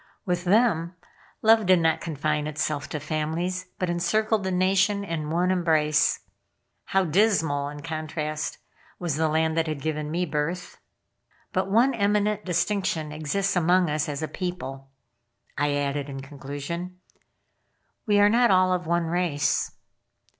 [0.25, 0.95] With them,
[1.43, 6.21] love did not confine itself to families, but encircled the Nation in one embrace.
[6.85, 8.57] How dismal, in contrast,
[8.97, 10.79] was the land that had given me birth.
[11.53, 14.89] "But one eminent distinction exists among us as a people,"
[15.55, 16.99] I added in conclusion.
[18.07, 19.69] "We are not all of one race."